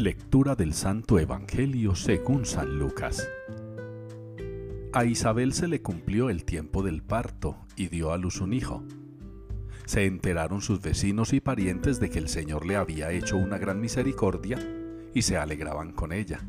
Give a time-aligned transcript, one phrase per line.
[0.00, 3.28] Lectura del Santo Evangelio según San Lucas.
[4.94, 8.82] A Isabel se le cumplió el tiempo del parto y dio a luz un hijo.
[9.84, 13.78] Se enteraron sus vecinos y parientes de que el Señor le había hecho una gran
[13.78, 14.58] misericordia
[15.12, 16.48] y se alegraban con ella.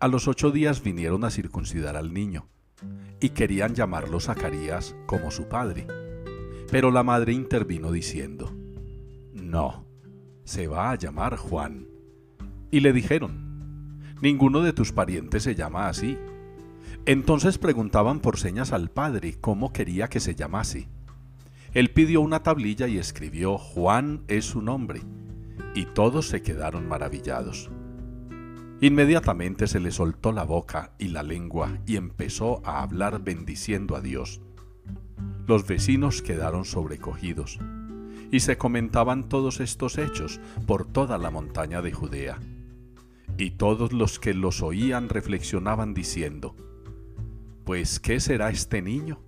[0.00, 2.48] A los ocho días vinieron a circuncidar al niño
[3.20, 5.86] y querían llamarlo Zacarías como su padre.
[6.70, 8.56] Pero la madre intervino diciendo,
[9.34, 9.84] No,
[10.44, 11.97] se va a llamar Juan
[12.70, 13.48] y le dijeron,
[14.20, 16.18] Ninguno de tus parientes se llama así.
[17.06, 20.88] Entonces preguntaban por señas al padre cómo quería que se llamase.
[21.72, 25.02] Él pidió una tablilla y escribió, Juan es su nombre,
[25.74, 27.70] y todos se quedaron maravillados.
[28.80, 34.00] Inmediatamente se le soltó la boca y la lengua y empezó a hablar bendiciendo a
[34.00, 34.40] Dios.
[35.46, 37.58] Los vecinos quedaron sobrecogidos,
[38.30, 42.38] y se comentaban todos estos hechos por toda la montaña de Judea.
[43.40, 46.56] Y todos los que los oían reflexionaban diciendo,
[47.64, 49.20] Pues ¿qué será este niño?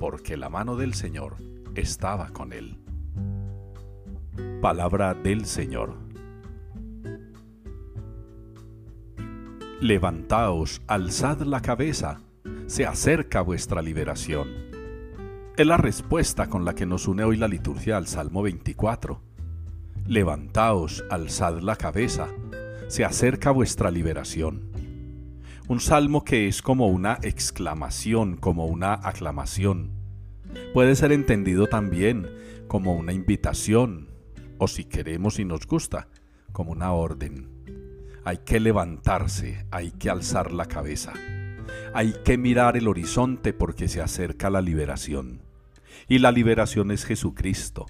[0.00, 1.36] Porque la mano del Señor
[1.74, 2.78] estaba con él.
[4.62, 5.94] Palabra del Señor.
[9.82, 12.22] Levantaos, alzad la cabeza,
[12.66, 14.48] se acerca vuestra liberación.
[15.58, 19.20] Es la respuesta con la que nos une hoy la liturgia al Salmo 24.
[20.06, 22.28] Levantaos, alzad la cabeza,
[22.88, 24.70] se acerca vuestra liberación.
[25.68, 29.90] Un salmo que es como una exclamación, como una aclamación.
[30.72, 32.28] Puede ser entendido también
[32.68, 34.08] como una invitación,
[34.58, 36.08] o si queremos y nos gusta,
[36.52, 37.48] como una orden.
[38.24, 41.12] Hay que levantarse, hay que alzar la cabeza,
[41.92, 45.42] hay que mirar el horizonte porque se acerca la liberación.
[46.08, 47.86] Y la liberación es Jesucristo,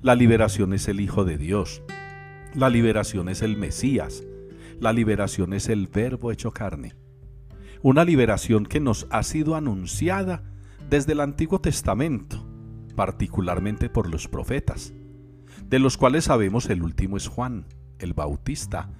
[0.00, 1.82] la liberación es el Hijo de Dios,
[2.54, 4.24] la liberación es el Mesías,
[4.80, 6.94] la liberación es el verbo hecho carne.
[7.82, 10.42] Una liberación que nos ha sido anunciada
[10.88, 12.46] desde el Antiguo Testamento,
[12.96, 14.92] particularmente por los profetas,
[15.66, 17.66] de los cuales sabemos el último es Juan,
[17.98, 18.90] el Bautista,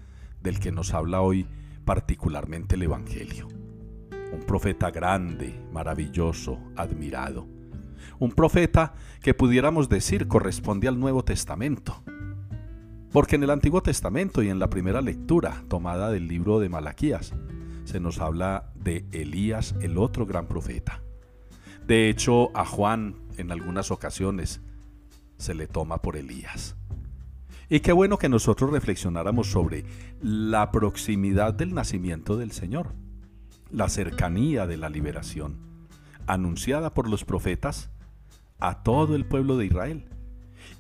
[0.43, 1.47] del que nos habla hoy
[1.85, 3.49] particularmente el Evangelio.
[4.33, 7.49] Un profeta grande, maravilloso, admirado.
[8.19, 12.03] Un profeta que pudiéramos decir corresponde al Nuevo Testamento
[13.13, 17.33] porque en el Antiguo Testamento y en la primera lectura tomada del libro de Malaquías
[17.85, 21.03] se nos habla de Elías, el otro gran profeta.
[21.87, 24.61] De hecho, a Juan en algunas ocasiones
[25.39, 26.77] se le toma por Elías.
[27.69, 29.85] Y qué bueno que nosotros reflexionáramos sobre
[30.21, 32.95] la proximidad del nacimiento del Señor,
[33.71, 35.57] la cercanía de la liberación,
[36.27, 37.91] anunciada por los profetas
[38.61, 40.11] a todo el pueblo de Israel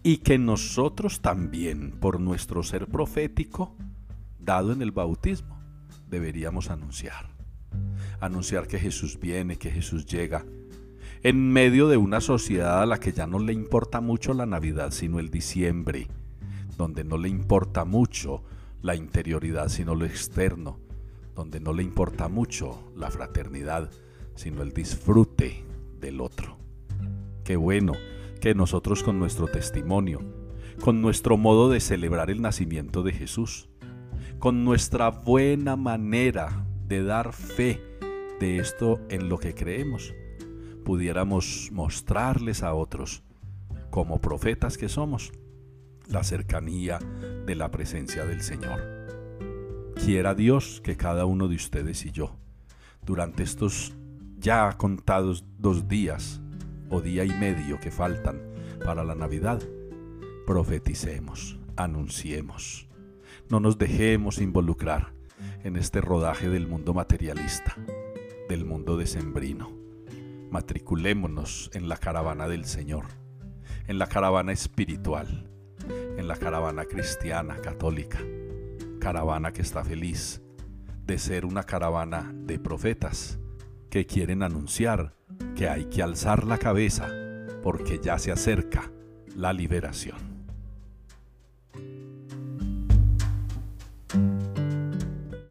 [0.02, 3.76] y que nosotros también, por nuestro ser profético,
[4.38, 5.60] dado en el bautismo,
[6.08, 7.30] deberíamos anunciar.
[8.20, 10.44] Anunciar que Jesús viene, que Jesús llega,
[11.22, 14.90] en medio de una sociedad a la que ya no le importa mucho la Navidad,
[14.90, 16.08] sino el diciembre,
[16.76, 18.42] donde no le importa mucho
[18.80, 20.78] la interioridad, sino lo externo,
[21.34, 23.90] donde no le importa mucho la fraternidad,
[24.34, 25.64] sino el disfrute
[26.00, 26.56] del otro.
[27.44, 27.92] Qué bueno
[28.40, 30.20] que nosotros con nuestro testimonio,
[30.80, 33.68] con nuestro modo de celebrar el nacimiento de Jesús,
[34.38, 37.80] con nuestra buena manera de dar fe
[38.40, 40.14] de esto en lo que creemos,
[40.84, 43.22] pudiéramos mostrarles a otros,
[43.90, 45.32] como profetas que somos,
[46.08, 46.98] la cercanía
[47.46, 48.80] de la presencia del Señor.
[50.02, 52.36] Quiera Dios que cada uno de ustedes y yo,
[53.04, 53.94] durante estos
[54.38, 56.40] ya contados dos días,
[56.90, 58.40] o día y medio que faltan
[58.84, 59.62] para la Navidad,
[60.46, 62.88] profeticemos, anunciemos.
[63.48, 65.12] No nos dejemos involucrar
[65.62, 67.76] en este rodaje del mundo materialista,
[68.48, 69.70] del mundo decembrino.
[70.50, 73.04] Matriculémonos en la caravana del Señor,
[73.86, 75.48] en la caravana espiritual,
[76.16, 78.18] en la caravana cristiana, católica,
[78.98, 80.42] caravana que está feliz
[81.06, 83.38] de ser una caravana de profetas
[83.90, 85.14] que quieren anunciar
[85.54, 87.08] que hay que alzar la cabeza
[87.62, 88.90] porque ya se acerca
[89.34, 90.29] la liberación.